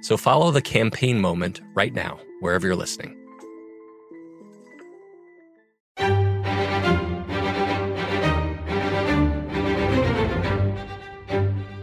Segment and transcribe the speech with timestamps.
[0.00, 3.14] So follow the campaign moment right now, wherever you're listening.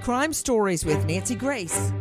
[0.02, 1.92] Crime Stories with Nancy Grace.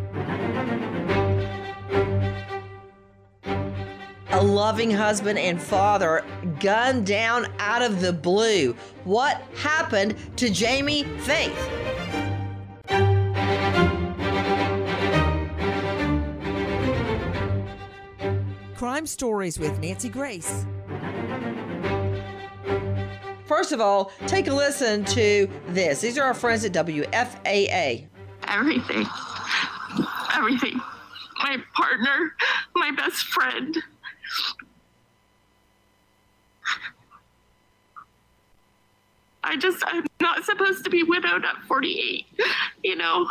[4.30, 6.24] A loving husband and father
[6.61, 8.77] gunned down out of the blue.
[9.05, 11.70] What happened to Jamie Faith?
[18.84, 20.66] Crime Stories with Nancy Grace.
[23.46, 26.02] First of all, take a listen to this.
[26.02, 28.06] These are our friends at WFAA.
[28.46, 29.06] Everything.
[30.34, 30.78] Everything.
[31.38, 32.34] My partner,
[32.77, 33.74] my best friend.
[39.44, 42.27] I just, I'm not supposed to be widowed at 48.
[42.82, 43.27] You know,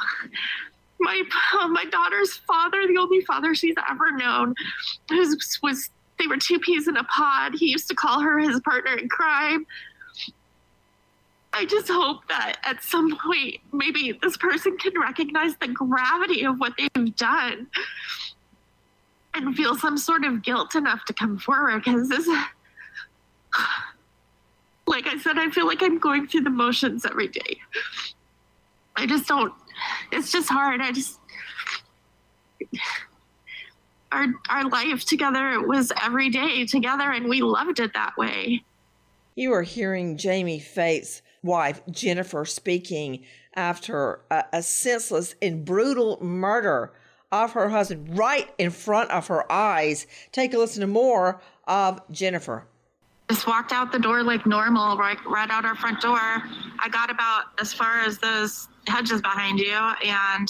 [1.03, 1.21] my
[1.69, 4.55] my daughter's father, the only father she's ever known,
[5.09, 7.53] was, was they were two peas in a pod.
[7.55, 9.65] He used to call her his partner in crime.
[11.55, 16.59] I just hope that at some point, maybe this person can recognize the gravity of
[16.59, 17.67] what they've done
[19.35, 21.83] and feel some sort of guilt enough to come forward.
[21.83, 22.27] Because this,
[24.87, 27.59] like I said, I feel like I'm going through the motions every day.
[28.95, 29.53] I just don't
[30.11, 30.81] it's just hard.
[30.81, 31.19] I just
[34.11, 38.63] our our life together was every day together and we loved it that way.
[39.35, 43.23] You are hearing Jamie Faith's wife, Jennifer, speaking
[43.55, 46.93] after a, a senseless and brutal murder
[47.31, 50.05] of her husband right in front of her eyes.
[50.31, 52.67] Take a listen to more of Jennifer
[53.33, 56.19] just walked out the door like normal, right, right out our front door.
[56.19, 60.47] I got about as far as those hedges behind you, and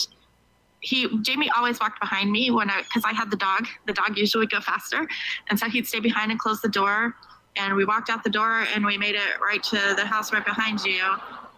[0.81, 3.67] he Jamie always walked behind me when I because I had the dog.
[3.87, 5.07] The dog usually would go faster,
[5.49, 7.15] and so he'd stay behind and close the door.
[7.55, 10.43] And we walked out the door, and we made it right to the house right
[10.43, 11.01] behind you.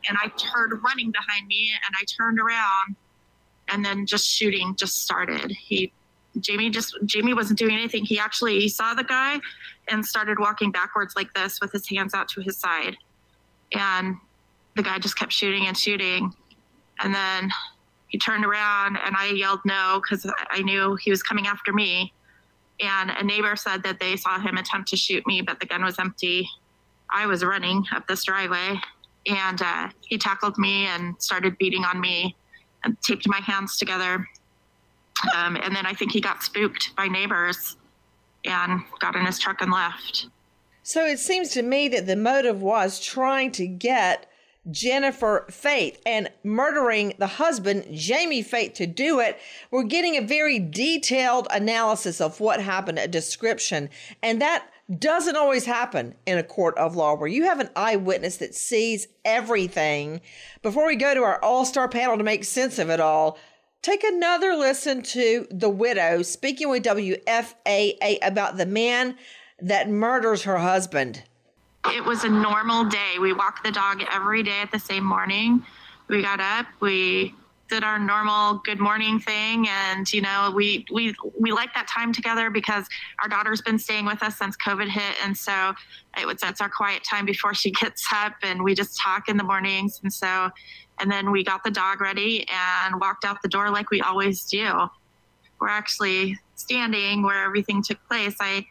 [0.07, 2.95] And I heard running behind me, and I turned around,
[3.69, 5.49] and then just shooting just started.
[5.49, 5.91] He
[6.39, 8.05] Jamie just Jamie wasn't doing anything.
[8.05, 9.39] He actually he saw the guy
[9.89, 12.97] and started walking backwards like this with his hands out to his side.
[13.73, 14.17] And
[14.75, 16.33] the guy just kept shooting and shooting.
[17.01, 17.49] And then
[18.07, 22.13] he turned around and I yelled no because I knew he was coming after me.
[22.81, 25.83] And a neighbor said that they saw him attempt to shoot me, but the gun
[25.83, 26.47] was empty.
[27.09, 28.79] I was running up this driveway
[29.27, 32.35] and uh, he tackled me and started beating on me
[32.83, 34.27] and taped my hands together.
[35.35, 37.77] Um, and then I think he got spooked by neighbors
[38.45, 40.27] and got in his truck and left.
[40.83, 44.29] So it seems to me that the motive was trying to get
[44.71, 49.37] Jennifer Faith and murdering the husband, Jamie Faith, to do it.
[49.71, 53.89] We're getting a very detailed analysis of what happened, a description.
[54.23, 54.67] And that
[54.99, 59.07] doesn't always happen in a court of law where you have an eyewitness that sees
[59.23, 60.21] everything.
[60.61, 63.37] Before we go to our all star panel to make sense of it all,
[63.81, 69.15] Take another listen to The Widow speaking with WFAA about the man
[69.61, 71.23] that murders her husband.
[71.87, 73.15] It was a normal day.
[73.19, 75.63] We walked the dog every day at the same morning.
[76.07, 77.35] We got up, we
[77.67, 82.13] did our normal good morning thing and you know we we we like that time
[82.13, 82.85] together because
[83.23, 85.73] our daughter's been staying with us since covid hit and so
[86.15, 89.35] it was that's our quiet time before she gets up and we just talk in
[89.35, 90.51] the mornings and so
[90.99, 94.45] and then we got the dog ready and walked out the door like we always
[94.45, 94.73] do.
[95.59, 98.35] We're actually standing where everything took place.
[98.39, 98.65] I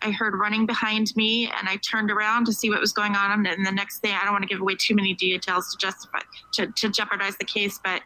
[0.00, 3.44] I heard running behind me and I turned around to see what was going on.
[3.44, 6.20] And the next thing, I don't want to give away too many details to justify,
[6.54, 8.02] to, to jeopardize the case, but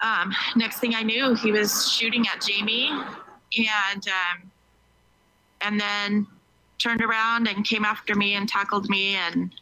[0.00, 4.50] um, next thing I knew, he was shooting at Jamie, and um,
[5.62, 6.26] and then
[6.78, 9.16] turned around and came after me and tackled me.
[9.16, 9.54] And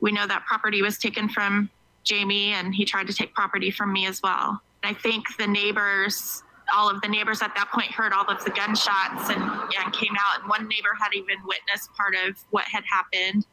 [0.00, 1.68] we know that property was taken from
[2.04, 4.60] Jamie, and he tried to take property from me as well.
[4.82, 6.42] I think the neighbors,
[6.74, 10.14] all of the neighbors at that point, heard all of the gunshots and, and came
[10.18, 10.40] out.
[10.40, 13.46] And one neighbor had even witnessed part of what had happened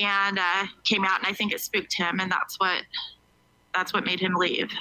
[0.00, 2.82] and uh, came out, and I think it spooked him, and that's what
[3.74, 4.72] that's what made him leave.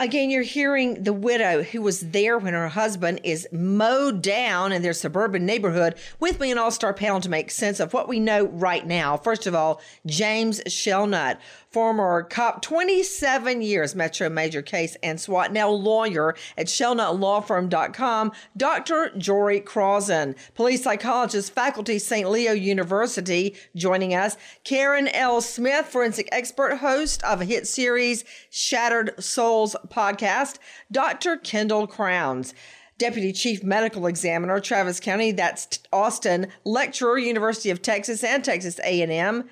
[0.00, 4.80] Again, you're hearing the widow who was there when her husband is mowed down in
[4.80, 8.18] their suburban neighborhood with me an all star panel to make sense of what we
[8.18, 9.18] know right now.
[9.18, 11.38] First of all, James Shelnut,
[11.70, 19.12] former cop, 27 years Metro Major case and SWAT, now lawyer at ShelnutLawFirm.com, Dr.
[19.16, 22.28] Jory Crossan, police psychologist, faculty, St.
[22.28, 25.40] Leo University, joining us, Karen L.
[25.40, 30.58] Smith, forensic expert, host of a hit series, Shattered Souls podcast,
[30.90, 31.36] Dr.
[31.36, 32.52] Kendall Crowns.
[32.98, 39.48] Deputy Chief Medical Examiner, Travis County, that's Austin, lecturer, University of Texas and Texas A&M.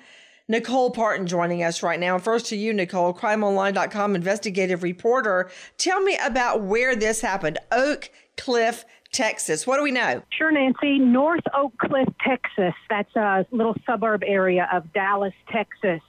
[0.49, 2.17] Nicole Parton joining us right now.
[2.17, 5.49] First to you, Nicole, crimeonline.com investigative reporter.
[5.77, 7.59] Tell me about where this happened.
[7.71, 9.65] Oak Cliff, Texas.
[9.67, 10.23] What do we know?
[10.31, 10.99] Sure, Nancy.
[10.99, 12.73] North Oak Cliff, Texas.
[12.89, 16.01] That's a little suburb area of Dallas, Texas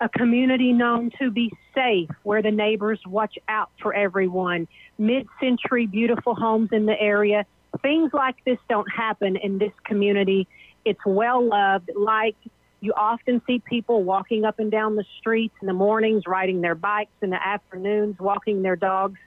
[0.00, 4.66] a community known to be safe, where the neighbors watch out for everyone,
[4.98, 7.46] mid century beautiful homes in the area.
[7.80, 10.46] Things like this don't happen in this community.
[10.84, 12.46] It's well loved, liked.
[12.84, 16.74] You often see people walking up and down the streets in the mornings, riding their
[16.74, 19.18] bikes in the afternoons, walking their dogs.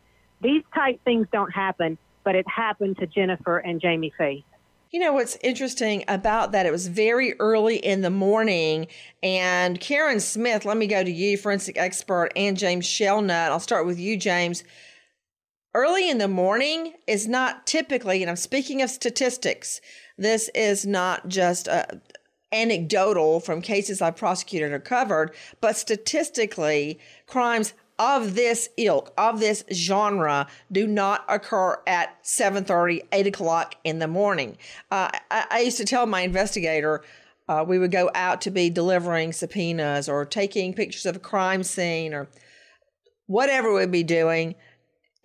[0.42, 4.44] These type things don't happen, but it happened to Jennifer and Jamie Faith.
[4.92, 6.68] You know what's interesting about that?
[6.68, 8.86] It was very early in the morning,
[9.24, 13.52] and Karen Smith, let me go to you, forensic expert, and James Shelnut.
[13.52, 14.64] I'll start with you, James.
[15.74, 19.82] Early in the morning is not typically, and I'm speaking of statistics,
[20.18, 21.86] this is not just uh,
[22.52, 29.64] anecdotal from cases I've prosecuted or covered, but statistically, crimes of this ilk, of this
[29.74, 34.58] genre, do not occur at 7.30, 8 o'clock in the morning.
[34.92, 37.04] Uh, I, I, used to tell my investigator,
[37.50, 41.64] uh, we would go out to be delivering subpoenas or taking pictures of a crime
[41.64, 42.28] scene or
[43.26, 44.56] whatever we'd be doing.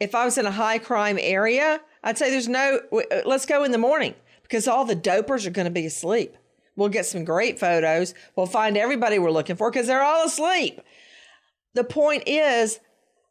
[0.01, 3.65] If I was in a high crime area, I'd say there's no, uh, let's go
[3.65, 6.37] in the morning because all the dopers are going to be asleep.
[6.77, 8.15] We'll get some great photos.
[8.37, 10.81] We'll find everybody we're looking for because they're all asleep.
[11.75, 12.81] The point is,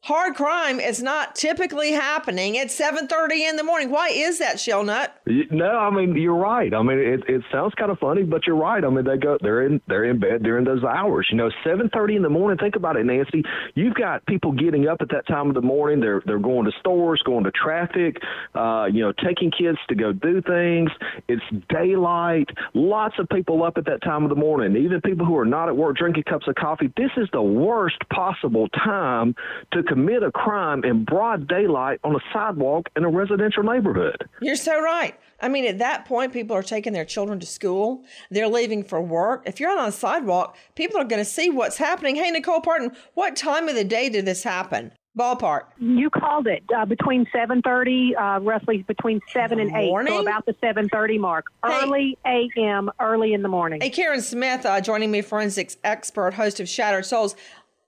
[0.03, 3.91] hard crime is not typically happening at 7.30 in the morning.
[3.91, 5.15] Why is that Shelnut
[5.51, 6.73] no i mean you're right.
[6.73, 8.83] I mean it, it sounds kind of funny but you're right.
[8.83, 11.27] I mean they go they're in they're in bed during those hours.
[11.29, 13.43] You know 7.30 in the morning think about it nancy.
[13.75, 15.99] You've got people getting up at that time of the morning.
[15.99, 18.17] They're they're going to stores going to traffic
[18.55, 20.89] uh, you know taking kids to go do things.
[21.27, 22.49] It's daylight.
[22.73, 24.75] Lots of people up at that time of the morning.
[24.83, 26.91] Even people who are not at work drinking cups of coffee.
[26.97, 29.35] This is the worst possible time
[29.73, 34.15] to commit a crime in broad daylight on a sidewalk in a residential neighborhood.
[34.41, 35.19] You're so right.
[35.41, 38.05] I mean, at that point, people are taking their children to school.
[38.29, 39.43] They're leaving for work.
[39.45, 42.15] If you're out on a sidewalk, people are going to see what's happening.
[42.15, 44.93] Hey, Nicole Parton, what time of the day did this happen?
[45.17, 45.63] Ballpark.
[45.77, 50.13] You called it uh, between 7:30, uh, roughly between seven and eight, morning?
[50.13, 51.47] so about the 7:30 mark.
[51.65, 51.81] Hey.
[51.83, 53.81] Early a.m., early in the morning.
[53.81, 57.35] Hey, Karen Smith, uh, joining me, forensics expert, host of Shattered Souls.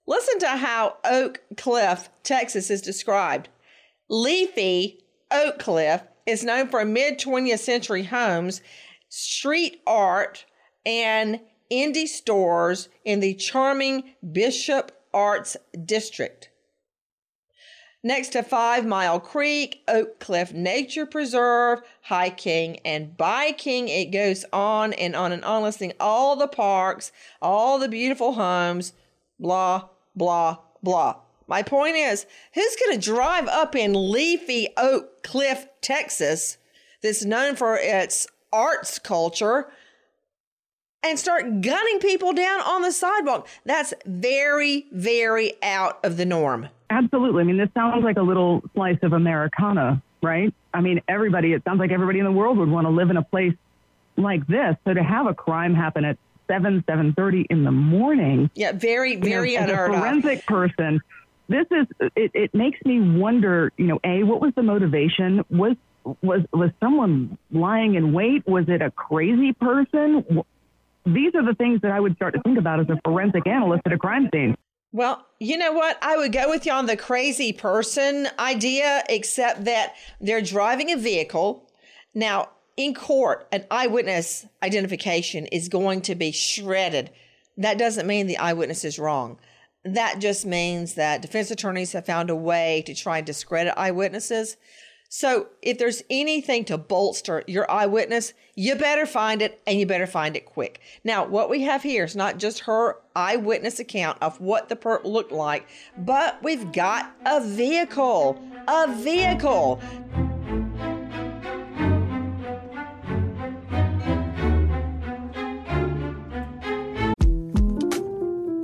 [0.05, 3.49] Listen to how Oak Cliff, Texas is described.
[4.09, 4.99] Leafy
[5.31, 8.61] Oak Cliff is known for mid 20th century homes,
[9.09, 10.45] street art,
[10.85, 11.39] and
[11.71, 15.55] indie stores in the charming Bishop Arts
[15.85, 16.49] District.
[18.05, 23.87] Next to Five Mile Creek, Oak Cliff Nature Preserve, hiking and biking.
[23.87, 28.91] It goes on and on and on, listing all the parks, all the beautiful homes,
[29.39, 31.15] blah, blah, blah.
[31.47, 36.57] My point is, who's going to drive up in leafy Oak Cliff, Texas,
[37.01, 39.67] that's known for its arts culture,
[41.03, 43.47] and start gunning people down on the sidewalk?
[43.65, 46.69] That's very, very out of the norm.
[46.89, 47.41] Absolutely.
[47.41, 50.53] I mean, this sounds like a little slice of Americana, right?
[50.73, 53.17] I mean, everybody, it sounds like everybody in the world would want to live in
[53.17, 53.53] a place
[54.15, 54.75] like this.
[54.85, 56.17] So to have a crime happen at
[56.53, 58.49] seven, seven thirty in the morning.
[58.53, 61.01] Yeah, very, very you know, unheard as a forensic person,
[61.47, 63.71] this is it, it makes me wonder.
[63.77, 65.43] You know, a what was the motivation?
[65.49, 65.75] Was
[66.21, 68.47] was was someone lying in wait?
[68.47, 70.43] Was it a crazy person?
[71.05, 73.81] These are the things that I would start to think about as a forensic analyst
[73.85, 74.55] at a crime scene.
[74.93, 75.97] Well, you know what?
[76.01, 80.97] I would go with you on the crazy person idea, except that they're driving a
[80.97, 81.67] vehicle.
[82.13, 87.11] Now, in court, an eyewitness identification is going to be shredded.
[87.57, 89.39] That doesn't mean the eyewitness is wrong.
[89.85, 94.57] That just means that defense attorneys have found a way to try and discredit eyewitnesses.
[95.09, 100.07] So if there's anything to bolster your eyewitness, you better find it and you better
[100.07, 100.81] find it quick.
[101.03, 105.03] Now, what we have here is not just her eyewitness account of what the perp
[105.03, 105.67] looked like,
[105.99, 108.41] but we've got a vehicle.
[108.67, 109.79] A vehicle.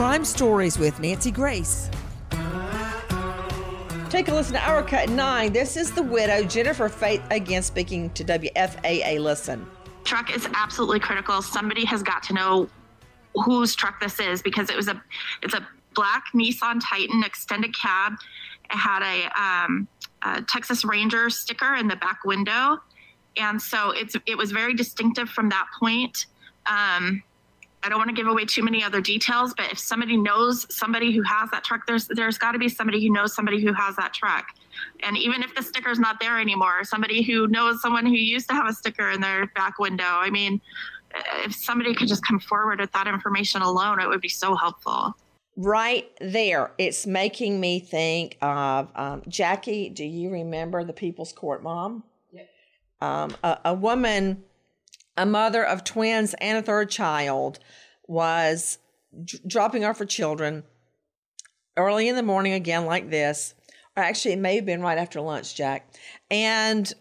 [0.00, 1.90] Crime Stories with Nancy Grace.
[4.08, 5.52] Take a listen to our cut nine.
[5.52, 9.66] This is the widow, Jennifer Faith, again speaking to WFAA Listen.
[10.04, 11.42] Truck is absolutely critical.
[11.42, 12.70] Somebody has got to know
[13.44, 15.02] whose truck this is because it was a
[15.42, 18.14] it's a black Nissan Titan extended cab.
[18.72, 19.86] It had a, um,
[20.22, 22.78] a Texas Ranger sticker in the back window,
[23.36, 26.24] and so it's it was very distinctive from that point.
[26.64, 27.22] Um,
[27.82, 31.12] I don't want to give away too many other details, but if somebody knows somebody
[31.12, 33.96] who has that truck, there's there's got to be somebody who knows somebody who has
[33.96, 34.46] that truck.
[35.02, 38.54] And even if the sticker's not there anymore, somebody who knows someone who used to
[38.54, 40.04] have a sticker in their back window.
[40.04, 40.60] I mean,
[41.44, 45.14] if somebody could just come forward with that information alone, it would be so helpful.
[45.56, 49.88] Right there, it's making me think of um, Jackie.
[49.88, 52.04] Do you remember the People's Court mom?
[52.32, 52.48] Yep.
[53.00, 54.44] Um, a, a woman
[55.16, 57.58] a mother of twins and a third child,
[58.06, 58.78] was
[59.24, 60.64] d- dropping off her children
[61.76, 63.54] early in the morning again, like this.
[63.96, 65.92] Or actually, it may have been right after lunch, Jack.
[66.30, 66.92] And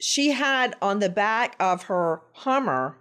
[0.00, 2.96] she had on the back of her Hummer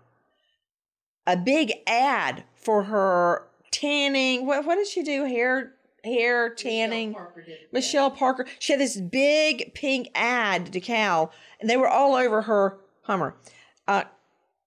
[1.27, 4.45] a big ad for her tanning.
[4.45, 5.25] What, what did she do?
[5.25, 7.09] Hair hair tanning.
[7.09, 8.45] Michelle Parker, Michelle Parker.
[8.59, 13.35] She had this big pink ad decal, and they were all over her Hummer.
[13.87, 14.03] Uh,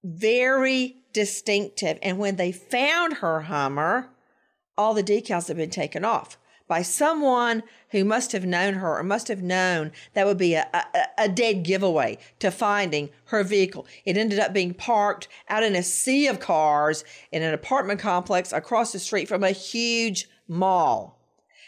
[0.05, 1.99] very distinctive.
[2.03, 4.11] And when they found her Hummer,
[4.77, 6.39] all the decals had been taken off
[6.69, 10.69] by someone who must have known her or must have known that would be a,
[10.75, 13.87] a, a, dead giveaway to finding her vehicle.
[14.05, 18.53] It ended up being parked out in a sea of cars in an apartment complex
[18.53, 21.19] across the street from a huge mall.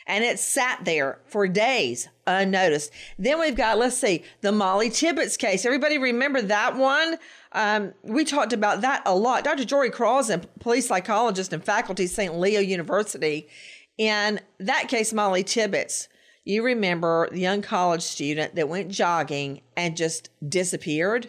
[0.06, 2.08] And it sat there for days
[2.38, 2.92] unnoticed.
[3.18, 5.64] Then we've got, let's see, the Molly Tibbetts case.
[5.64, 7.16] Everybody remember that one?
[7.52, 9.44] Um, we talked about that a lot.
[9.44, 9.64] Dr.
[9.64, 12.38] Jory Crawls, a police psychologist and faculty at St.
[12.38, 13.48] Leo University,
[13.98, 16.08] in that case, Molly Tibbetts,
[16.44, 21.28] you remember the young college student that went jogging and just disappeared?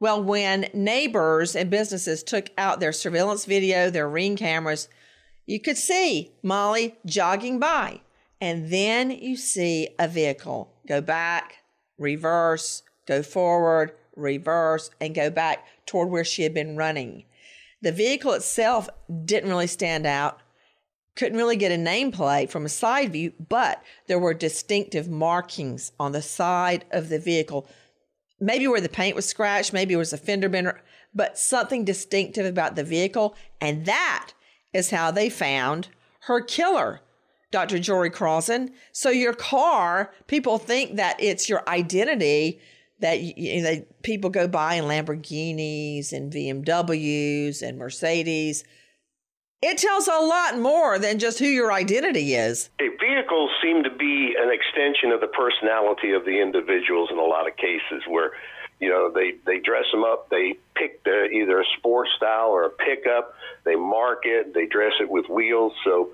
[0.00, 4.88] Well, when neighbors and businesses took out their surveillance video, their ring cameras,
[5.44, 8.00] you could see Molly jogging by.
[8.40, 11.58] And then you see a vehicle go back,
[11.98, 17.24] reverse, go forward, reverse, and go back toward where she had been running.
[17.82, 18.88] The vehicle itself
[19.24, 20.40] didn't really stand out,
[21.16, 26.12] couldn't really get a nameplate from a side view, but there were distinctive markings on
[26.12, 27.66] the side of the vehicle
[28.40, 30.80] maybe where the paint was scratched, maybe it was a fender bender,
[31.14, 33.36] but something distinctive about the vehicle.
[33.60, 34.32] And that
[34.72, 35.88] is how they found
[36.20, 37.00] her killer,
[37.50, 37.78] Dr.
[37.78, 38.70] Jory Crossan.
[38.92, 42.60] So your car, people think that it's your identity
[43.00, 48.64] that you know, people go by in Lamborghinis and BMWs and Mercedes.
[49.62, 52.70] It tells a lot more than just who your identity is.
[52.78, 57.24] Hey, vehicles seem to be an extension of the personality of the individuals in a
[57.24, 58.32] lot of cases where
[58.80, 62.64] you know they they dress them up they pick the, either a sports style or
[62.64, 66.10] a pickup they mark it they dress it with wheels so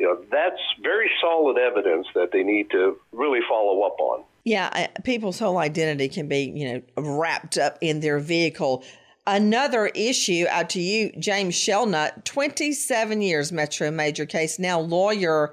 [0.00, 4.88] you know that's very solid evidence that they need to really follow up on yeah
[5.04, 8.82] people's whole identity can be you know wrapped up in their vehicle
[9.26, 15.52] another issue out to you james shelnut 27 years metro major case now lawyer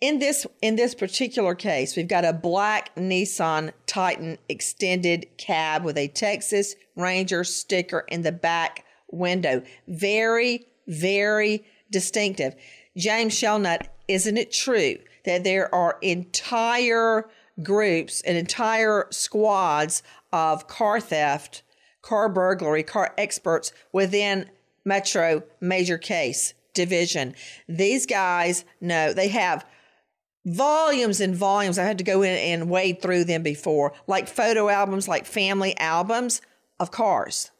[0.00, 5.96] in this in this particular case, we've got a black Nissan Titan extended cab with
[5.96, 9.62] a Texas Ranger sticker in the back window.
[9.88, 12.54] Very, very distinctive.
[12.96, 17.28] James Shelnut, isn't it true that there are entire
[17.62, 21.62] groups and entire squads of car theft,
[22.02, 24.50] car burglary, car experts within
[24.84, 27.34] Metro Major Case Division?
[27.68, 29.66] These guys know they have
[30.46, 31.78] volumes and volumes.
[31.78, 35.76] I had to go in and wade through them before, like photo albums, like family
[35.78, 36.42] albums
[36.78, 37.50] of cars.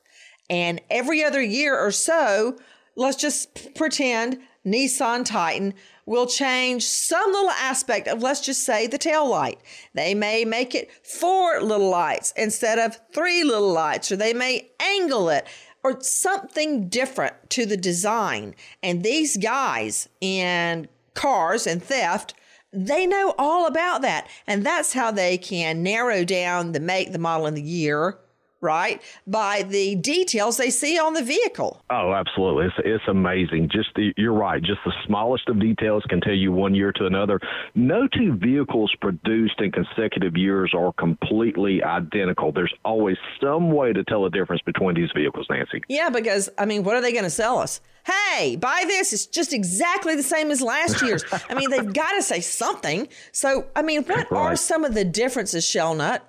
[0.50, 2.58] And every other year or so,
[2.96, 5.74] let's just pretend Nissan Titan
[6.06, 9.60] will change some little aspect of, let's just say, the tail light.
[9.94, 14.70] They may make it four little lights instead of three little lights, or they may
[14.80, 15.46] angle it
[15.82, 18.54] or something different to the design.
[18.82, 22.34] And these guys in cars and theft
[22.74, 24.26] they know all about that.
[24.46, 28.18] And that's how they can narrow down the make, the model, and the year
[28.64, 29.00] right?
[29.26, 31.82] By the details they see on the vehicle.
[31.90, 32.66] Oh, absolutely.
[32.66, 33.68] It's, it's amazing.
[33.70, 34.60] Just the, you're right.
[34.60, 37.38] Just the smallest of details can tell you one year to another.
[37.76, 42.50] No two vehicles produced in consecutive years are completely identical.
[42.50, 45.82] There's always some way to tell the difference between these vehicles, Nancy.
[45.88, 47.80] Yeah, because I mean, what are they going to sell us?
[48.04, 49.12] Hey, buy this.
[49.12, 51.24] It's just exactly the same as last year's.
[51.48, 53.08] I mean, they've got to say something.
[53.32, 54.40] So, I mean, what right.
[54.40, 56.22] are some of the differences, Shelnut?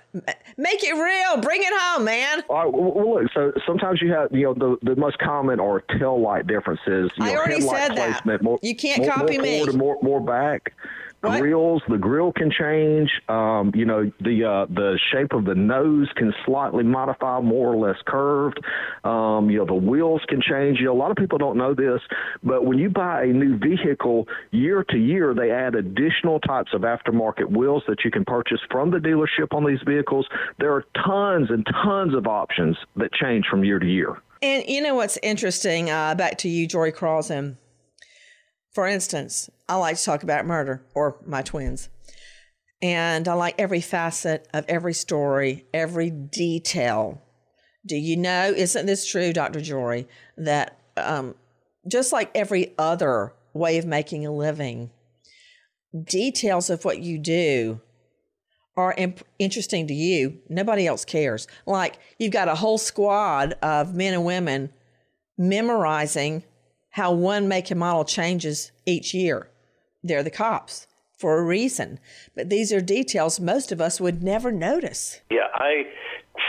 [0.57, 1.41] Make it real.
[1.41, 2.43] Bring it home, man.
[2.47, 6.47] well, look, so sometimes you have, you know, the, the most common are tail light
[6.47, 7.11] differences.
[7.17, 8.41] You I know, already said that.
[8.41, 9.65] More, you can't more, copy more me.
[9.73, 10.71] More, more back.
[11.27, 11.41] What?
[11.41, 11.81] grills.
[11.87, 13.09] The grill can change.
[13.29, 17.77] Um, you know, the uh, the shape of the nose can slightly modify, more or
[17.77, 18.59] less curved.
[19.03, 20.79] Um, you know, the wheels can change.
[20.79, 22.01] You know, a lot of people don't know this,
[22.43, 26.81] but when you buy a new vehicle year to year, they add additional types of
[26.81, 30.27] aftermarket wheels that you can purchase from the dealership on these vehicles.
[30.59, 34.17] There are tons and tons of options that change from year to year.
[34.41, 35.89] And you know what's interesting?
[35.89, 37.57] Uh, back to you, Jory Crossan.
[38.73, 41.89] For instance, I like to talk about murder or my twins.
[42.81, 47.21] And I like every facet of every story, every detail.
[47.85, 49.61] Do you know, isn't this true, Dr.
[49.61, 51.35] Jory, that um,
[51.89, 54.91] just like every other way of making a living,
[56.03, 57.81] details of what you do
[58.77, 60.39] are imp- interesting to you.
[60.49, 61.47] Nobody else cares.
[61.65, 64.71] Like you've got a whole squad of men and women
[65.37, 66.43] memorizing
[66.91, 69.49] how one make and model changes each year.
[70.07, 70.87] They're the cops
[71.17, 71.99] for a reason.
[72.35, 75.21] But these are details most of us would never notice.
[75.31, 75.85] Yeah, I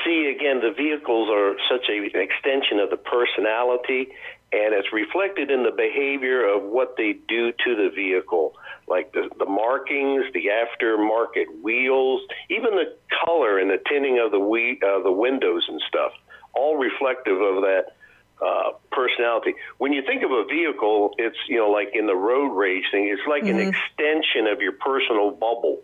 [0.05, 4.09] see again the vehicles are such a, an extension of the personality
[4.53, 8.55] and it's reflected in the behavior of what they do to the vehicle
[8.89, 14.39] like the, the markings, the aftermarket wheels, even the color and the tinting of the
[14.39, 16.13] we, uh, the windows and stuff,
[16.55, 17.96] all reflective of that
[18.41, 19.55] uh, personality.
[19.79, 23.09] When you think of a vehicle, it's you know like in the road rage thing,
[23.13, 23.59] it's like mm-hmm.
[23.59, 25.83] an extension of your personal bubble.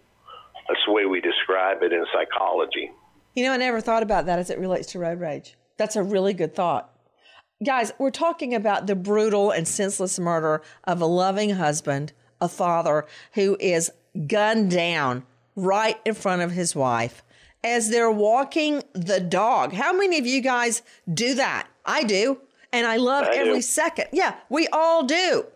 [0.69, 2.93] That's the way we describe it in psychology.
[3.35, 5.57] You know, I never thought about that as it relates to road rage.
[5.77, 6.91] That's a really good thought.
[7.65, 13.07] Guys, we're talking about the brutal and senseless murder of a loving husband, a father
[13.35, 13.91] who is
[14.27, 17.23] gunned down right in front of his wife
[17.65, 19.73] as they're walking the dog.
[19.73, 21.69] How many of you guys do that?
[21.85, 22.41] I do.
[22.73, 23.63] And I love I every do.
[23.63, 24.07] second.
[24.13, 25.47] Yeah, we all do.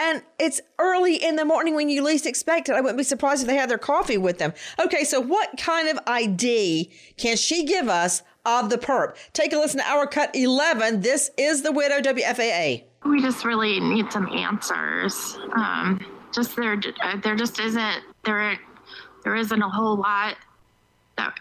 [0.00, 2.74] And it's early in the morning when you least expect it.
[2.74, 4.52] I wouldn't be surprised if they had their coffee with them.
[4.78, 9.16] Okay, so what kind of ID can she give us of the perp?
[9.32, 11.00] Take a listen to our cut 11.
[11.00, 12.84] This is the Widow WFAA.
[13.06, 15.36] We just really need some answers.
[15.56, 18.56] Um, just there, uh, there just isn't there.
[19.24, 20.36] There isn't a whole lot
[21.16, 21.38] that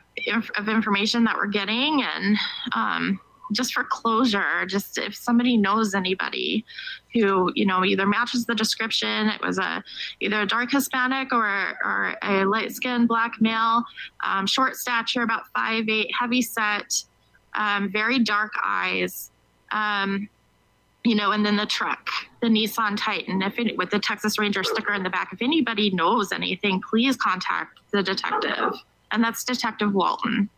[0.57, 2.37] of information that we're getting and
[2.73, 3.19] um,
[3.51, 6.65] just for closure just if somebody knows anybody
[7.13, 9.83] who you know either matches the description it was a
[10.19, 13.83] either a dark hispanic or, or a light skinned black male
[14.25, 17.03] um, short stature about five eight heavy set
[17.55, 19.31] um, very dark eyes
[19.71, 20.29] um,
[21.03, 22.09] you know and then the truck
[22.41, 23.41] the nissan titan.
[23.41, 27.15] If it, with the texas ranger sticker in the back if anybody knows anything please
[27.15, 28.73] contact the detective.
[29.09, 30.49] And that's detective walton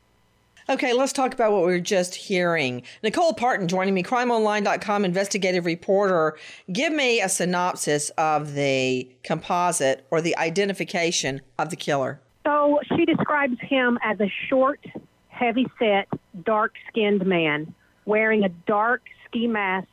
[0.70, 2.84] Okay, let's talk about what we were just hearing.
[3.02, 6.38] Nicole Parton joining me, crimeonline.com investigative reporter.
[6.72, 12.22] Give me a synopsis of the composite or the identification of the killer.
[12.46, 14.80] So she describes him as a short,
[15.30, 16.08] heavy set,
[16.46, 17.74] dark skinned man
[18.06, 19.88] wearing a dark ski mask,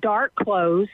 [0.00, 0.88] dark clothes.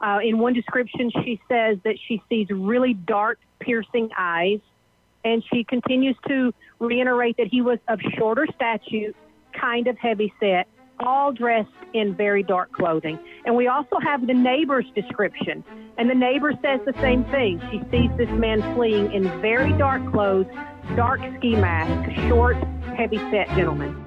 [0.00, 4.58] Uh, in one description, she says that she sees really dark, piercing eyes
[5.24, 9.12] and she continues to reiterate that he was of shorter stature,
[9.58, 10.66] kind of heavy set,
[11.00, 13.18] all dressed in very dark clothing.
[13.44, 15.64] And we also have the neighbor's description.
[15.98, 17.60] And the neighbor says the same thing.
[17.70, 20.46] She sees this man fleeing in very dark clothes,
[20.96, 22.56] dark ski mask, short,
[22.96, 23.98] heavy set gentleman.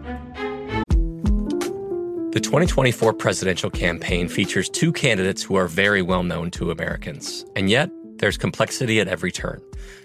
[2.31, 7.45] The 2024 presidential campaign features two candidates who are very well known to Americans.
[7.55, 9.61] And yet, there's complexity at every turn.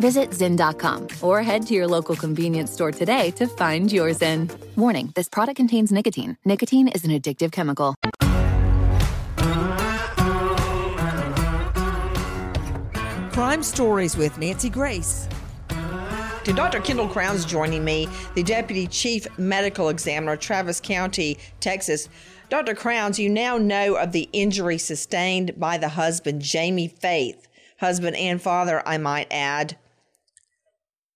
[0.00, 4.50] Visit Zyn.com or head to your local convenience store today to find your Zyn.
[4.76, 6.36] Warning this product contains nicotine.
[6.44, 7.94] Nicotine is an addictive chemical.
[13.32, 15.28] Crime Stories with Nancy Grace.
[16.44, 16.80] To Dr.
[16.80, 22.08] Kendall Crowns joining me, the Deputy Chief Medical Examiner, Travis County, Texas.
[22.48, 22.74] Dr.
[22.74, 27.46] Crowns, you now know of the injury sustained by the husband, Jamie Faith,
[27.78, 29.76] husband and father, I might add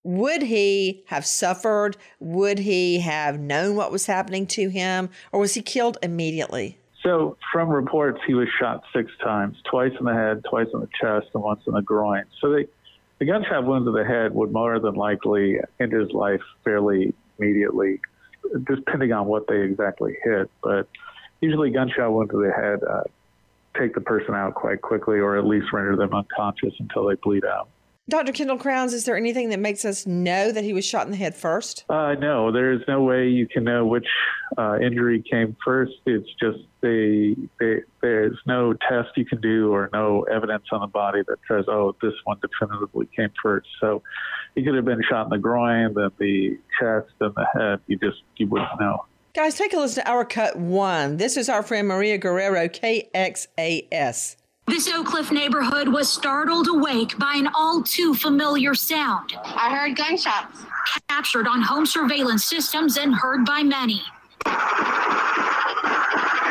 [0.07, 1.97] would he have suffered?
[2.21, 5.11] Would he have known what was happening to him?
[5.33, 6.79] Or was he killed immediately?
[7.03, 10.89] So, from reports, he was shot six times twice in the head, twice in the
[11.01, 12.25] chest, and once in the groin.
[12.41, 12.67] So, they,
[13.19, 18.01] the gunshot wound to the head would more than likely end his life fairly immediately,
[18.65, 20.49] depending on what they exactly hit.
[20.63, 20.89] But
[21.41, 23.03] usually, gunshot wound to the head uh,
[23.77, 27.45] take the person out quite quickly or at least render them unconscious until they bleed
[27.45, 27.69] out.
[28.09, 28.31] Dr.
[28.31, 31.17] Kendall Crowns, is there anything that makes us know that he was shot in the
[31.17, 31.85] head first?
[31.89, 34.07] Uh, no, there's no way you can know which
[34.57, 35.95] uh, injury came first.
[36.07, 40.87] It's just they, they, there's no test you can do or no evidence on the
[40.87, 43.67] body that says, oh, this one definitively came first.
[43.81, 44.05] So
[44.55, 47.81] he could have been shot in the groin, then the chest, then the head.
[47.89, 49.05] You just you wouldn't know.
[49.35, 51.17] Guys, take a listen to our cut one.
[51.17, 54.37] This is our friend Maria Guerrero, KXAS.
[54.69, 59.33] This Oak Cliff neighborhood was startled awake by an all too familiar sound.
[59.45, 60.65] I heard gunshots.
[61.09, 64.03] Captured on home surveillance systems and heard by many.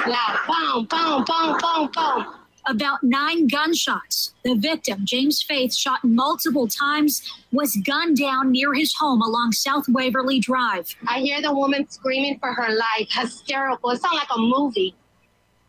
[0.07, 2.25] Yeah, boom, boom, boom, boom, boom.
[2.67, 4.33] About nine gunshots.
[4.45, 9.89] The victim, James Faith, shot multiple times, was gunned down near his home along South
[9.89, 10.95] Waverly Drive.
[11.07, 13.89] I hear the woman screaming for her life, hysterical.
[13.89, 14.95] It sounds like a movie.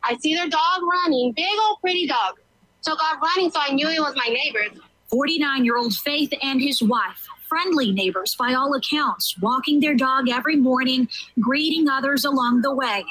[0.09, 2.39] I see their dog running, big old pretty dog.
[2.83, 4.79] Took off running, so I knew it was my neighbors.
[5.11, 10.29] 49 year old Faith and his wife, friendly neighbors by all accounts, walking their dog
[10.29, 11.09] every morning,
[11.41, 13.05] greeting others along the way.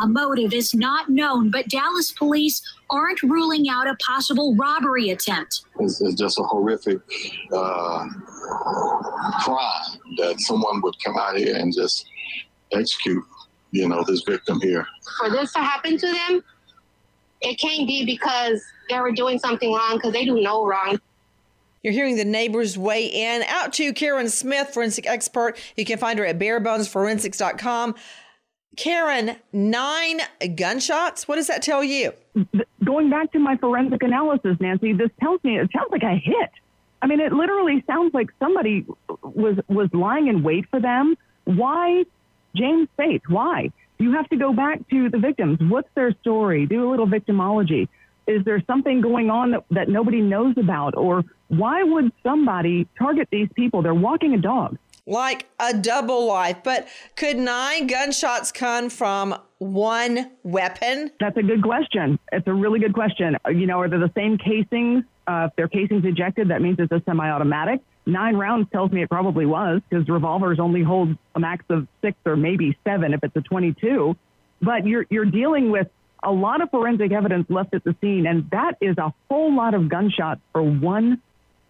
[0.00, 5.60] A motive is not known, but Dallas police aren't ruling out a possible robbery attempt.
[5.78, 7.00] It's, it's just a horrific
[7.52, 8.06] uh,
[9.42, 12.06] crime that someone would come out here and just
[12.72, 13.22] execute,
[13.70, 14.86] you know, this victim here.
[15.18, 16.44] For this to happen to them,
[17.40, 20.98] it can't be because they were doing something wrong because they do no wrong.
[21.82, 23.42] You're hearing the neighbors weigh in.
[23.44, 25.58] Out to Karen Smith, forensic expert.
[25.76, 27.94] You can find her at barebonesforensics.com.
[28.76, 30.20] Karen, nine
[30.56, 31.26] gunshots.
[31.26, 32.12] What does that tell you?
[32.84, 36.50] Going back to my forensic analysis, Nancy, this tells me it sounds like a hit.
[37.02, 38.84] I mean, it literally sounds like somebody
[39.22, 41.16] was was lying in wait for them.
[41.44, 42.04] Why
[42.54, 43.22] James Faith?
[43.28, 43.70] Why?
[43.98, 45.58] You have to go back to the victims.
[45.60, 46.66] What's their story?
[46.66, 47.88] Do a little victimology.
[48.26, 50.96] Is there something going on that, that nobody knows about?
[50.96, 53.82] Or why would somebody target these people?
[53.82, 54.78] They're walking a dog.
[55.06, 56.58] Like a double life.
[56.62, 61.10] But could nine gunshots come from one weapon?
[61.18, 62.18] That's a good question.
[62.32, 63.36] It's a really good question.
[63.46, 65.04] You know, are they the same casings?
[65.26, 67.80] Uh, if their casings ejected, that means it's a semi automatic.
[68.06, 72.16] Nine rounds tells me it probably was because revolvers only hold a max of six
[72.24, 74.16] or maybe seven if it's a 22.
[74.62, 75.88] But you're, you're dealing with
[76.22, 79.74] a lot of forensic evidence left at the scene, and that is a whole lot
[79.74, 81.20] of gunshots for one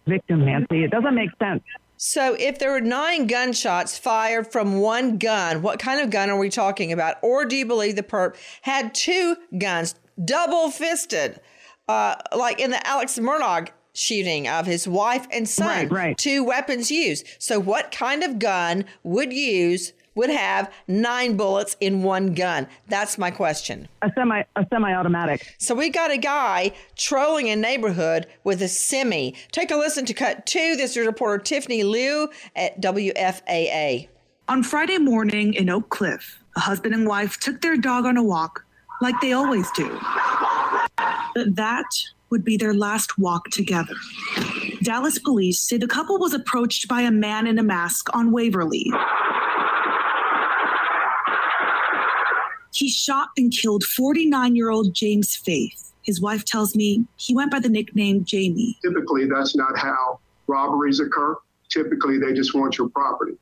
[0.07, 0.83] victim, Nancy.
[0.83, 1.63] It doesn't make sense.
[1.97, 6.37] So, if there were nine gunshots fired from one gun, what kind of gun are
[6.37, 7.17] we talking about?
[7.21, 9.93] Or do you believe the perp had two guns,
[10.25, 11.39] double fisted,
[11.87, 15.87] uh, like in the Alex Murdaugh shooting of his wife and son?
[15.87, 16.17] Right, right.
[16.17, 17.25] Two weapons used.
[17.39, 22.67] So, what kind of gun would use would have nine bullets in one gun?
[22.87, 23.87] That's my question.
[24.01, 25.55] A semi a semi-automatic.
[25.57, 29.35] So we got a guy trolling a neighborhood with a semi.
[29.51, 30.75] Take a listen to cut two.
[30.75, 34.09] This is reporter Tiffany Liu at WFAA.
[34.47, 38.23] On Friday morning in Oak Cliff, a husband and wife took their dog on a
[38.23, 38.65] walk
[39.01, 39.97] like they always do.
[41.33, 41.85] But that
[42.31, 43.93] would be their last walk together.
[44.81, 48.91] Dallas police say the couple was approached by a man in a mask on Waverly.
[52.73, 55.91] He shot and killed 49 year old James Faith.
[56.03, 58.77] His wife tells me he went by the nickname Jamie.
[58.83, 61.37] Typically, that's not how robberies occur.
[61.69, 63.37] Typically, they just want your property.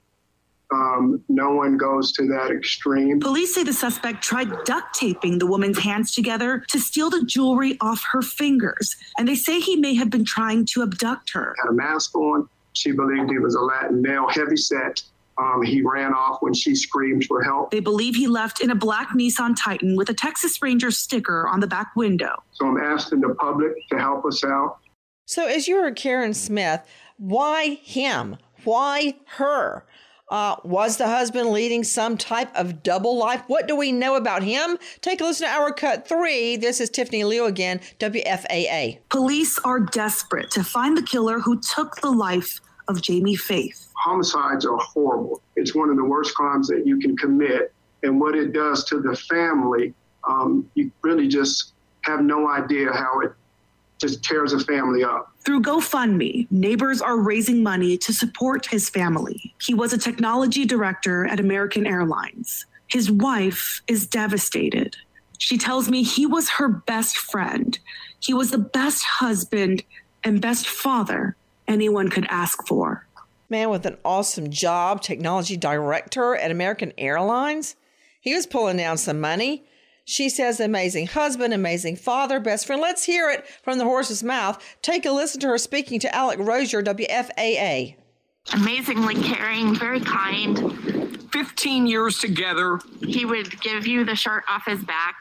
[0.72, 3.20] Um, no one goes to that extreme.
[3.20, 7.78] Police say the suspect tried duct taping the woman's hands together to steal the jewelry
[7.82, 11.56] off her fingers, and they say he may have been trying to abduct her.
[11.64, 12.48] Had a mask on.
[12.74, 15.02] She believed he was a Latin male, heavy set.
[15.40, 17.72] Um, he ran off when she screamed for help.
[17.72, 21.62] They believe he left in a black Nissan Titan with a Texas Ranger sticker on
[21.62, 22.44] the back window.
[22.52, 24.80] So I'm asking the public to help us out.
[25.26, 26.82] So, as you're Karen Smith,
[27.18, 28.38] why him?
[28.64, 29.86] Why her?
[30.30, 33.42] Uh, was the husband leading some type of double life?
[33.48, 34.78] What do we know about him?
[35.02, 36.56] Take a listen to our cut three.
[36.56, 39.00] This is Tiffany Liu again, WFAA.
[39.10, 43.92] Police are desperate to find the killer who took the life of Jamie Faith.
[43.96, 45.42] Homicides are horrible.
[45.56, 47.74] It's one of the worst crimes that you can commit.
[48.04, 49.94] And what it does to the family,
[50.28, 53.34] um, you really just have no idea how it
[54.00, 55.29] just tears a family up.
[55.46, 59.54] Through GoFundMe, neighbors are raising money to support his family.
[59.62, 62.66] He was a technology director at American Airlines.
[62.88, 64.98] His wife is devastated.
[65.38, 67.80] She tells me he was her best friend.
[68.20, 69.84] He was the best husband
[70.24, 71.36] and best father
[71.68, 73.08] anyone could ask for.
[73.50, 77.76] Man with an awesome job, technology director at American Airlines.
[78.20, 79.64] He was pulling down some money.
[80.10, 82.82] She says, amazing husband, amazing father, best friend.
[82.82, 84.60] Let's hear it from the horse's mouth.
[84.82, 87.94] Take a listen to her speaking to Alex Rozier, WFAA.
[88.54, 91.22] Amazingly caring, very kind.
[91.32, 95.16] 15 years together, He would give you the shirt off his back.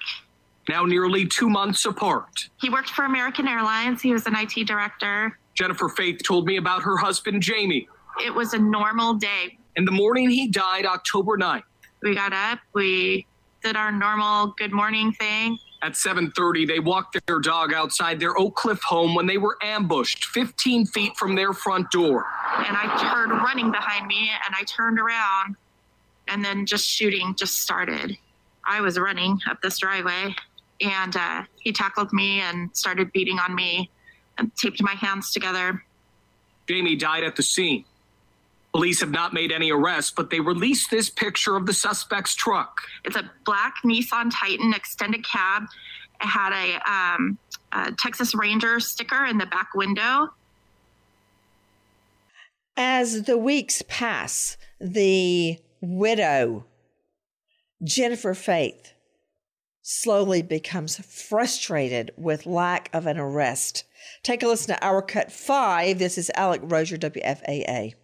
[0.71, 2.49] now nearly two months apart.
[2.59, 4.01] He worked for American Airlines.
[4.01, 5.39] He was an IT director.
[5.55, 7.87] Jennifer Faith told me about her husband, Jamie.
[8.25, 9.59] It was a normal day.
[9.77, 11.63] In the morning he died, October 9th.
[12.03, 13.27] We got up, we
[13.69, 15.59] did our normal good morning thing.
[15.83, 20.25] At 7:30, they walked their dog outside their Oak Cliff home when they were ambushed
[20.25, 22.25] 15 feet from their front door.
[22.67, 25.57] And I heard running behind me and I turned around
[26.29, 28.17] and then just shooting just started.
[28.65, 30.35] I was running up this driveway
[30.81, 33.91] and uh, he tackled me and started beating on me
[34.39, 35.85] and taped my hands together.
[36.67, 37.85] Jamie died at the scene.
[38.73, 42.83] Police have not made any arrests, but they released this picture of the suspect's truck.
[43.05, 45.65] It's a black Nissan Titan extended cab.
[46.23, 47.39] It had a, um,
[47.73, 50.29] a Texas Ranger sticker in the back window.
[52.77, 56.65] As the weeks pass, the widow,
[57.83, 58.93] Jennifer Faith,
[59.83, 63.85] slowly becomes frustrated with lack of an arrest.
[64.23, 65.99] Take a listen to our cut five.
[65.99, 67.95] This is Alex Rozier, WFAA.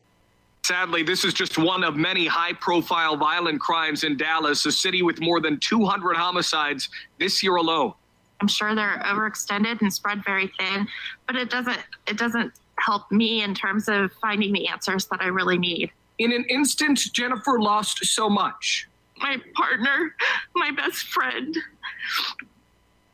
[0.65, 5.03] Sadly, this is just one of many high profile violent crimes in Dallas, a city
[5.03, 7.93] with more than 200 homicides this year alone.
[8.41, 10.89] I'm sure they're overextended and spread very thin,
[11.27, 15.27] but it doesn't it doesn't help me in terms of finding the answers that I
[15.27, 15.91] really need.
[16.19, 18.89] In an instant, Jennifer lost so much.
[19.19, 20.15] My partner,
[20.55, 21.55] my best friend.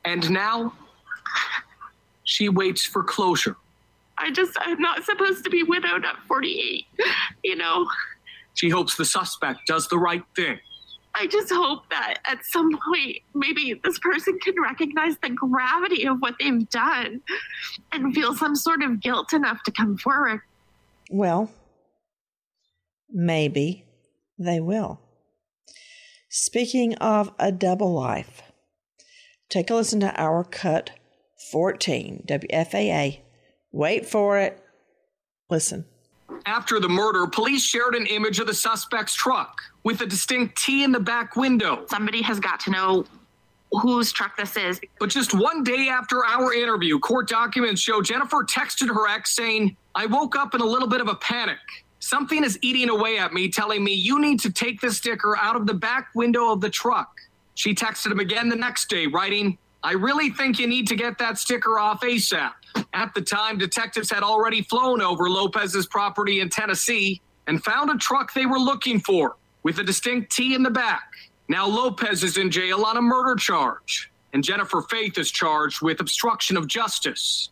[0.05, 0.73] And now
[2.23, 3.57] she waits for closure.
[4.21, 6.87] I just I'm not supposed to be widowed at 48,
[7.43, 7.89] you know.
[8.55, 10.59] She hopes the suspect does the right thing.
[11.15, 16.19] I just hope that at some point, maybe this person can recognize the gravity of
[16.21, 17.21] what they've done
[17.93, 20.41] and feel some sort of guilt enough to come forward.
[21.11, 21.51] Well,
[23.11, 23.85] maybe
[24.39, 25.01] they will.
[26.29, 28.43] Speaking of a double life,
[29.49, 30.93] take a listen to our cut
[31.51, 33.21] 14, WFAA.
[33.73, 34.63] Wait for it.
[35.49, 35.85] Listen.
[36.47, 40.85] After the murder, police shared an image of the suspect's truck with a distinct T
[40.85, 41.85] in the back window.
[41.89, 43.05] Somebody has got to know
[43.73, 44.81] whose truck this is.
[44.99, 49.77] But just one day after our interview, court documents show Jennifer texted her ex saying,
[49.95, 51.59] I woke up in a little bit of a panic.
[52.01, 55.55] Something is eating away at me, telling me you need to take the sticker out
[55.55, 57.13] of the back window of the truck.
[57.55, 61.19] She texted him again the next day, writing, I really think you need to get
[61.19, 62.53] that sticker off ASAP.
[62.93, 67.97] At the time, detectives had already flown over Lopez's property in Tennessee and found a
[67.97, 71.03] truck they were looking for with a distinct T in the back.
[71.49, 76.01] Now Lopez is in jail on a murder charge, and Jennifer Faith is charged with
[76.01, 77.51] obstruction of justice.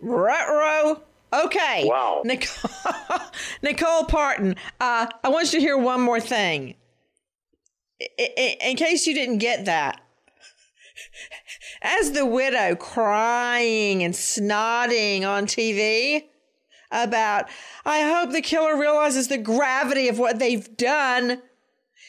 [0.00, 1.02] Retro.
[1.32, 1.84] Okay.
[1.86, 2.22] Wow.
[2.24, 2.70] Nicole,
[3.62, 6.74] Nicole Parton, uh, I want you to hear one more thing.
[8.00, 10.00] I- I- in case you didn't get that,
[11.86, 16.24] as the widow crying and snorting on TV
[16.90, 17.48] about,
[17.84, 21.42] I hope the killer realizes the gravity of what they've done,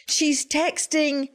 [0.08, 1.30] she's texting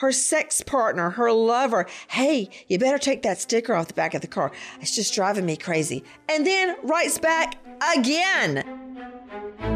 [0.00, 4.20] her sex partner, her lover, hey, you better take that sticker off the back of
[4.20, 4.52] the car.
[4.80, 6.04] It's just driving me crazy.
[6.28, 7.56] And then writes back
[7.96, 9.75] again.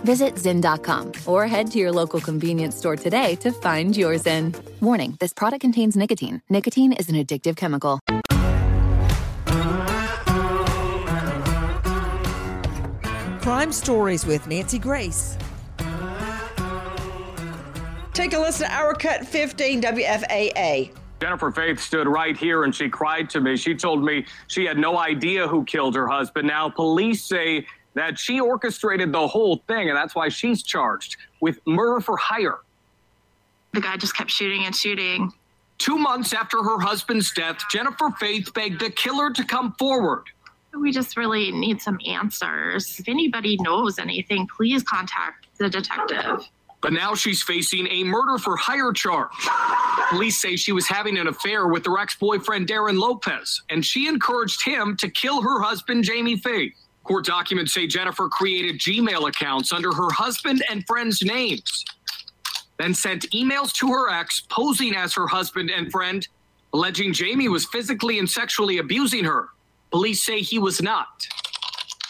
[0.00, 4.54] Visit Zyn.com or head to your local convenience store today to find your Zyn.
[4.80, 6.42] Warning this product contains nicotine.
[6.50, 8.00] Nicotine is an addictive chemical.
[13.40, 15.36] Crime Stories with Nancy Grace.
[18.12, 20.90] Take a listen to our cut 15 WFAA.
[21.20, 23.56] Jennifer Faith stood right here and she cried to me.
[23.56, 26.48] She told me she had no idea who killed her husband.
[26.48, 31.58] Now, police say that she orchestrated the whole thing, and that's why she's charged with
[31.66, 32.58] murder for hire.
[33.72, 35.32] The guy just kept shooting and shooting.
[35.78, 40.24] Two months after her husband's death, Jennifer Faith begged the killer to come forward.
[40.78, 42.98] We just really need some answers.
[42.98, 46.48] If anybody knows anything, please contact the detective.
[46.80, 49.30] But now she's facing a murder for hire charge.
[50.10, 54.08] Police say she was having an affair with her ex boyfriend, Darin Lopez, and she
[54.08, 56.74] encouraged him to kill her husband, Jamie Faith.
[57.04, 61.84] Court documents say Jennifer created Gmail accounts under her husband and friends' names,
[62.78, 66.26] then sent emails to her ex posing as her husband and friend,
[66.72, 69.48] alleging Jamie was physically and sexually abusing her.
[69.90, 71.26] Police say he was not.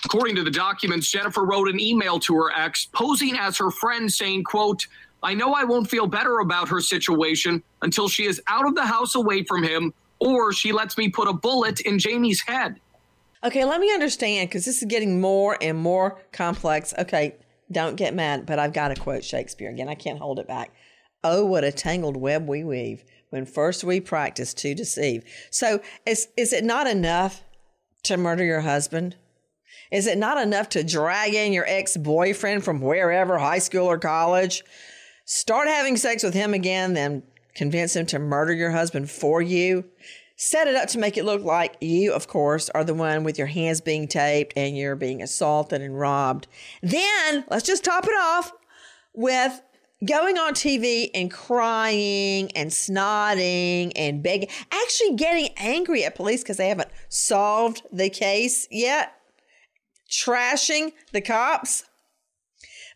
[0.05, 4.13] According to the documents, Jennifer wrote an email to her ex, posing as her friend,
[4.13, 4.87] saying, quote,
[5.23, 8.85] I know I won't feel better about her situation until she is out of the
[8.85, 12.81] house away from him or she lets me put a bullet in Jamie's head.
[13.45, 16.95] Okay, let me understand because this is getting more and more complex.
[16.97, 17.37] Okay,
[17.71, 19.89] don't get mad, but I've got to quote Shakespeare again.
[19.89, 20.73] I can't hold it back.
[21.25, 25.25] Oh, what a tangled web we weave when first we practice to deceive.
[25.51, 27.43] So, is, is it not enough
[28.05, 29.17] to murder your husband?
[29.91, 33.99] Is it not enough to drag in your ex boyfriend from wherever, high school or
[33.99, 34.63] college?
[35.25, 37.23] Start having sex with him again, then
[37.55, 39.85] convince him to murder your husband for you.
[40.45, 43.39] Set it up to make it look like you, of course, are the one with
[43.39, 46.49] your hands being taped and you're being assaulted and robbed.
[46.83, 48.53] Then let's just top it off
[49.15, 49.63] with
[50.05, 56.57] going on TV and crying and snotting and begging, actually getting angry at police because
[56.57, 59.15] they haven't solved the case yet,
[60.11, 61.85] trashing the cops.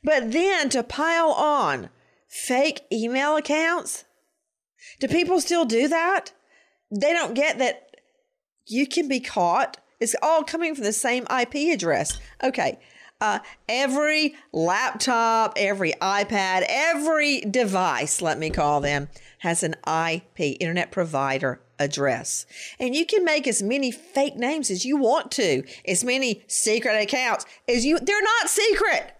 [0.03, 1.91] But then to pile on
[2.27, 4.05] fake email accounts,
[4.99, 6.33] do people still do that?
[6.91, 7.97] They don't get that
[8.67, 9.79] you can be caught.
[10.01, 12.19] It's all coming from the same IP address.
[12.43, 12.79] Okay.
[13.19, 19.09] Uh, every laptop, every iPad, every device, let me call them,
[19.39, 22.45] has an IP, Internet Provider address.
[22.79, 27.01] And you can make as many fake names as you want to, as many secret
[27.01, 29.16] accounts as you, they're not secret.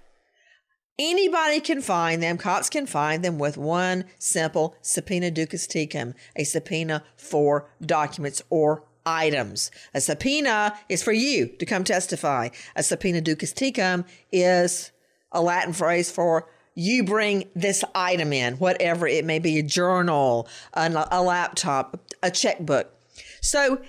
[0.99, 6.45] Anybody can find them, cops can find them with one simple subpoena duces tecum, a
[6.45, 9.71] subpoena for documents or items.
[9.93, 12.49] A subpoena is for you to come testify.
[12.75, 14.91] A subpoena duces tecum is
[15.33, 20.49] a Latin phrase for you bring this item in, whatever it may be a journal,
[20.75, 22.93] a, a laptop, a checkbook.
[23.41, 23.81] So,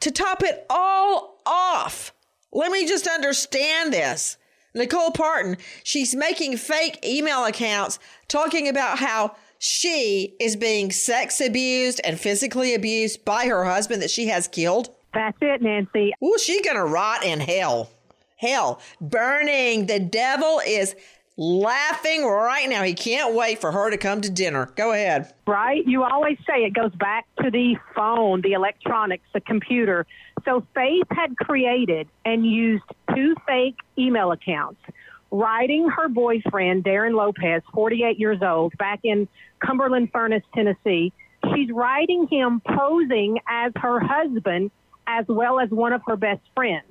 [0.00, 2.14] to top it all off,
[2.52, 4.36] let me just understand this.
[4.74, 7.98] Nicole Parton, she's making fake email accounts
[8.28, 14.10] talking about how she is being sex abused and physically abused by her husband that
[14.10, 14.94] she has killed.
[15.12, 16.12] That's it, Nancy.
[16.22, 17.90] Ooh, she's gonna rot in hell.
[18.36, 19.86] Hell, burning.
[19.86, 20.94] The devil is
[21.36, 22.82] laughing right now.
[22.82, 24.72] He can't wait for her to come to dinner.
[24.76, 25.32] Go ahead.
[25.46, 25.82] Right?
[25.86, 30.06] You always say it goes back to the phone, the electronics, the computer.
[30.44, 32.84] So Faith had created and used
[33.14, 34.80] two fake email accounts,
[35.30, 39.28] writing her boyfriend, Darin Lopez, 48 years old, back in
[39.58, 41.12] Cumberland Furnace, Tennessee.
[41.54, 44.70] She's writing him posing as her husband
[45.06, 46.86] as well as one of her best friends.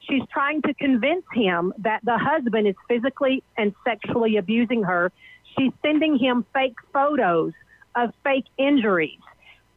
[0.00, 5.12] She's trying to convince him that the husband is physically and sexually abusing her.
[5.58, 7.52] She's sending him fake photos
[7.94, 9.18] of fake injuries,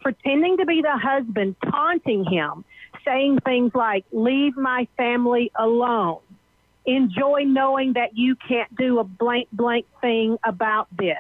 [0.02, 2.64] pretending to be the husband, taunting him,
[3.06, 6.20] saying things like, Leave my family alone.
[6.86, 11.18] Enjoy knowing that you can't do a blank, blank thing about this.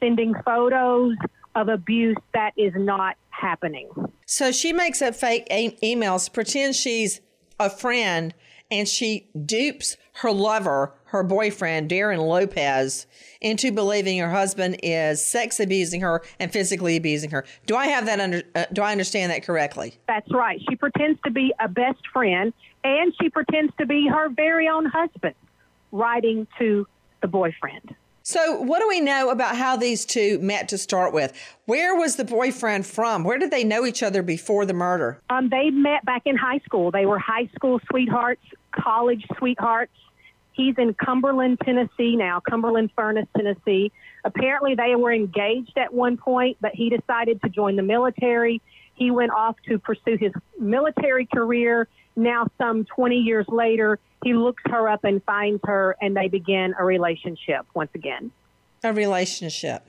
[0.00, 1.16] Sending photos
[1.54, 3.88] of abuse that is not happening.
[4.26, 7.20] So she makes up fake e- emails, pretends she's
[7.60, 8.34] a friend,
[8.70, 13.06] and she dupes her lover, her boyfriend, Darin Lopez,
[13.40, 17.44] into believing her husband is sex abusing her and physically abusing her.
[17.66, 18.42] Do I have that under?
[18.54, 19.94] Uh, do I understand that correctly?
[20.06, 20.60] That's right.
[20.68, 22.52] She pretends to be a best friend,
[22.84, 25.34] and she pretends to be her very own husband,
[25.92, 26.86] writing to
[27.22, 27.94] the boyfriend.
[28.28, 31.32] So, what do we know about how these two met to start with?
[31.64, 33.24] Where was the boyfriend from?
[33.24, 35.18] Where did they know each other before the murder?
[35.30, 36.90] Um, they met back in high school.
[36.90, 39.94] They were high school sweethearts, college sweethearts.
[40.52, 43.90] He's in Cumberland, Tennessee now, Cumberland Furnace, Tennessee.
[44.26, 48.60] Apparently, they were engaged at one point, but he decided to join the military.
[48.94, 51.88] He went off to pursue his military career.
[52.18, 56.74] Now, some 20 years later, he looks her up and finds her, and they begin
[56.76, 58.32] a relationship once again.
[58.82, 59.84] A relationship.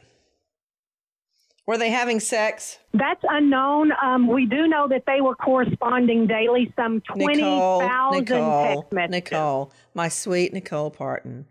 [1.65, 2.77] Were they having sex?
[2.93, 3.91] That's unknown.
[4.01, 9.11] Um, we do know that they were corresponding daily, some 20,000 text messages.
[9.11, 11.47] Nicole, my sweet Nicole Parton.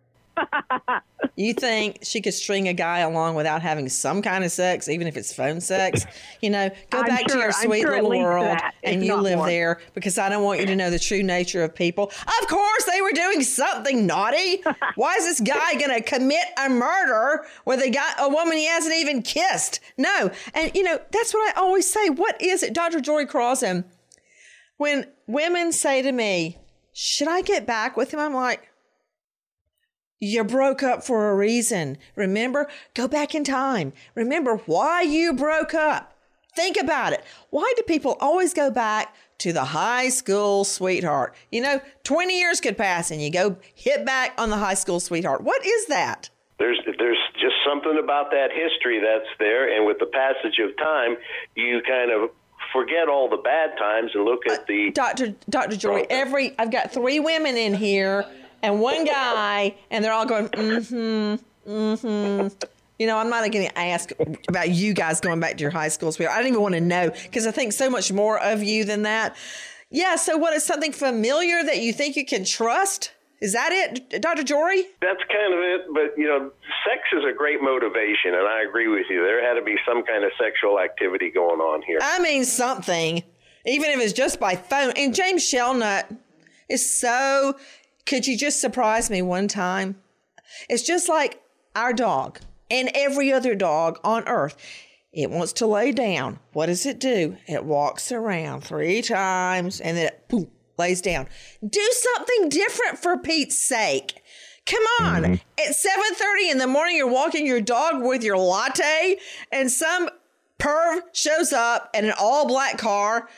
[1.37, 5.07] You think she could string a guy along without having some kind of sex, even
[5.07, 6.05] if it's phone sex?
[6.41, 9.17] You know, go I'm back sure- to your sweet sure little world that, and you
[9.17, 9.47] live more.
[9.49, 12.13] there because I don't want you to know the true nature of people.
[12.41, 14.63] Of course, they were doing something naughty.
[14.95, 18.67] Why is this guy going to commit a murder with a guy, a woman he
[18.67, 19.81] hasn't even kissed?
[19.97, 20.31] No.
[20.55, 22.09] And, you know, that's what I always say.
[22.09, 23.01] What is it, Dr.
[23.01, 23.85] Jory Crossan?
[24.77, 26.59] When women say to me,
[26.93, 28.21] should I get back with him?
[28.21, 28.68] I'm like,
[30.21, 31.99] you broke up for a reason.
[32.17, 33.93] Remember, go back in time.
[34.15, 36.15] Remember why you broke up.
[36.55, 37.23] Think about it.
[37.51, 41.35] Why do people always go back to the high school sweetheart?
[41.53, 44.99] You know, 20 years could pass and you go hit back on the high school
[44.99, 45.43] sweetheart.
[45.43, 46.31] What is that?
[46.59, 51.17] There's there's just something about that history that's there, and with the passage of time,
[51.55, 52.31] you kind of
[52.73, 55.35] forget all the bad times and look at uh, the Dr.
[55.49, 55.77] Dr.
[55.77, 58.27] Joy, every I've got three women in here
[58.63, 62.49] and one guy, and they're all going, mm-hmm, mm-hmm.
[62.99, 64.11] You know, I'm not going to ask
[64.49, 66.37] about you guys going back to your high school sweetheart.
[66.37, 69.03] I don't even want to know because I think so much more of you than
[69.03, 69.37] that.
[69.91, 70.17] Yeah.
[70.17, 73.13] So, what is something familiar that you think you can trust?
[73.41, 74.43] Is that it, Dr.
[74.43, 74.83] Jory?
[75.01, 75.83] That's kind of it.
[75.95, 76.51] But, you know,
[76.85, 79.23] sex is a great motivation, and I agree with you.
[79.23, 82.01] There had to be some kind of sexual activity going on here.
[82.03, 83.23] I mean, something,
[83.65, 84.93] even if it's just by phone.
[84.97, 86.13] And James Shelnut
[86.69, 87.57] is so.
[88.09, 89.97] Could you just surprise me one time?
[90.71, 91.43] It's just like
[91.77, 92.41] our dog
[92.71, 94.57] and every other dog on earth.
[95.13, 96.39] It wants to lay down.
[96.55, 97.37] What does it do?
[97.47, 101.29] It walks around three times and then it boom, lays down.
[101.67, 104.23] Do something different for Pete's sake.
[104.65, 105.23] Come on.
[105.25, 105.35] Mm-hmm.
[105.59, 109.19] At 7:30 in the morning you're walking your dog with your latte
[109.53, 110.09] and some
[110.59, 113.29] perv shows up in an all black car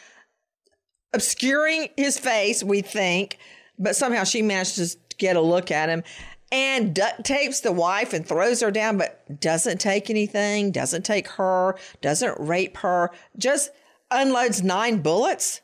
[1.13, 3.37] obscuring his face, we think,
[3.81, 6.05] but somehow she manages to get a look at him
[6.53, 11.29] and duct tapes the wife and throws her down, but doesn't take anything, doesn't take
[11.29, 13.71] her, doesn't rape her, just
[14.11, 15.61] unloads nine bullets.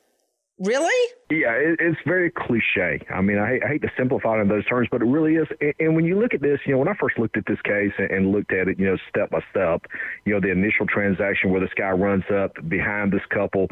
[0.59, 1.12] Really?
[1.29, 3.05] Yeah, it, it's very cliche.
[3.11, 5.47] I mean, I, I hate to simplify it in those terms, but it really is.
[5.61, 7.61] And, and when you look at this, you know, when I first looked at this
[7.62, 9.83] case and, and looked at it, you know, step by step,
[10.25, 13.69] you know, the initial transaction where this guy runs up behind this couple,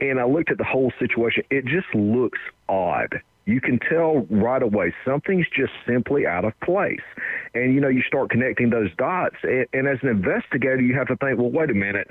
[0.00, 4.62] and I looked at the whole situation, it just looks odd you can tell right
[4.62, 7.00] away something's just simply out of place.
[7.54, 9.36] And, you know, you start connecting those dots.
[9.42, 12.08] And, and as an investigator, you have to think, well, wait a minute,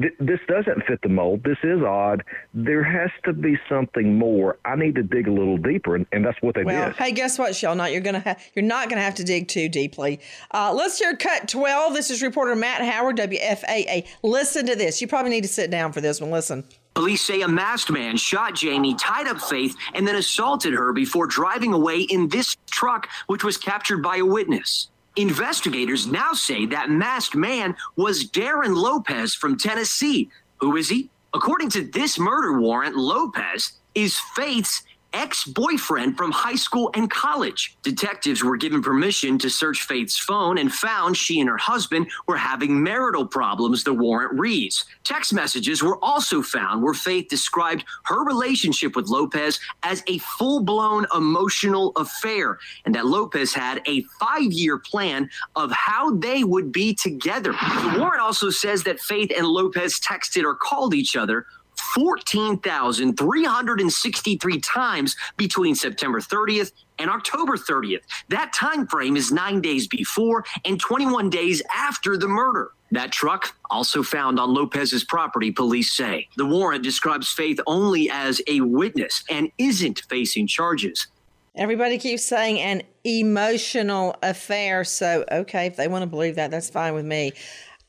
[0.00, 1.44] th- this doesn't fit the mold.
[1.44, 2.24] This is odd.
[2.54, 4.56] There has to be something more.
[4.64, 5.94] I need to dig a little deeper.
[5.94, 6.96] And, and that's what they well, did.
[6.96, 7.68] Hey, guess what, Shell?
[7.68, 7.92] Shelnut?
[7.92, 10.20] You're to ha- you're not going to have to dig too deeply.
[10.52, 11.92] Uh, let's hear cut 12.
[11.92, 14.06] This is reporter Matt Howard, WFAA.
[14.22, 15.02] Listen to this.
[15.02, 16.30] You probably need to sit down for this one.
[16.30, 16.64] Listen.
[16.98, 21.28] Police say a masked man shot Jamie, tied up Faith, and then assaulted her before
[21.28, 24.88] driving away in this truck, which was captured by a witness.
[25.14, 30.28] Investigators now say that masked man was Darin Lopez from Tennessee.
[30.56, 31.08] Who is he?
[31.32, 34.82] According to this murder warrant, Lopez is Faith's
[35.12, 37.76] ex boyfriend from high school and college.
[37.82, 42.36] Detectives were given permission to search Faith's phone and found she and her husband were
[42.36, 44.84] having marital problems, the warrant reads.
[45.04, 50.60] Text messages were also found where Faith described her relationship with Lopez as a full
[50.60, 56.72] blown emotional affair and that Lopez had a five year plan of how they would
[56.72, 57.52] be together.
[57.52, 61.46] The warrant also says that Faith and Lopez texted or called each other
[61.94, 68.02] 14,363 times between September 30th and October 30th.
[68.28, 72.72] That time frame is 9 days before and 21 days after the murder.
[72.90, 76.28] That truck also found on Lopez's property, police say.
[76.36, 81.06] The warrant describes Faith only as a witness and isn't facing charges.
[81.54, 84.84] Everybody keeps saying an emotional affair.
[84.84, 87.32] So, okay, if they want to believe that, that's fine with me.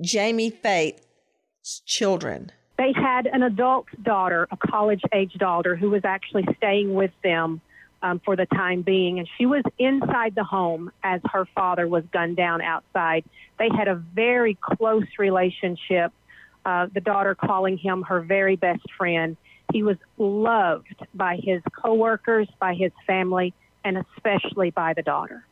[0.00, 2.52] Jamie Faith's children?
[2.78, 7.60] They had an adult daughter, a college age daughter, who was actually staying with them
[8.02, 9.18] um, for the time being.
[9.18, 13.24] And she was inside the home as her father was gunned down outside.
[13.58, 16.12] They had a very close relationship,
[16.64, 19.36] uh, the daughter calling him her very best friend.
[19.72, 23.52] He was loved by his coworkers, by his family,
[23.84, 25.44] and especially by the daughter.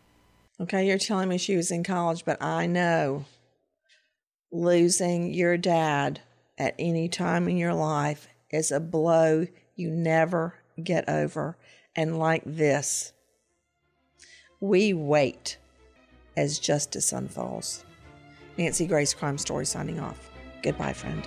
[0.61, 3.25] Okay, you're telling me she was in college, but I know
[4.53, 6.21] losing your dad
[6.59, 11.57] at any time in your life is a blow you never get over.
[11.95, 13.13] And like this,
[14.61, 15.59] we wait
[16.37, 17.85] as justice unfolds.
[18.59, 20.31] Nancy Grace Crime Story signing off.
[20.63, 21.27] Goodbye, friend.